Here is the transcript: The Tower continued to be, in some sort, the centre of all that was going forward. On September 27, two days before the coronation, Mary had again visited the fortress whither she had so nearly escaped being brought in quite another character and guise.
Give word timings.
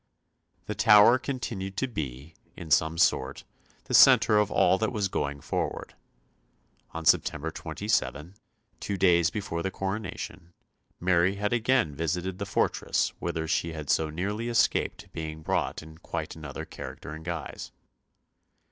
The 0.65 0.73
Tower 0.73 1.19
continued 1.19 1.77
to 1.77 1.87
be, 1.87 2.33
in 2.57 2.71
some 2.71 2.97
sort, 2.97 3.43
the 3.83 3.93
centre 3.93 4.39
of 4.39 4.49
all 4.49 4.79
that 4.79 4.91
was 4.91 5.07
going 5.09 5.41
forward. 5.41 5.93
On 6.91 7.05
September 7.05 7.51
27, 7.51 8.33
two 8.79 8.97
days 8.97 9.29
before 9.29 9.61
the 9.61 9.69
coronation, 9.69 10.53
Mary 10.99 11.35
had 11.35 11.53
again 11.53 11.93
visited 11.95 12.39
the 12.39 12.47
fortress 12.47 13.09
whither 13.19 13.47
she 13.47 13.73
had 13.73 13.91
so 13.91 14.09
nearly 14.09 14.49
escaped 14.49 15.05
being 15.13 15.43
brought 15.43 15.83
in 15.83 15.99
quite 15.99 16.35
another 16.35 16.65
character 16.65 17.13
and 17.13 17.23
guise. 17.23 17.71